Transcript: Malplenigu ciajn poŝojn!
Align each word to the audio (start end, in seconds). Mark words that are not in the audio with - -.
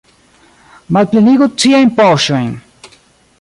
Malplenigu 0.97 1.49
ciajn 1.65 1.93
poŝojn! 2.01 2.49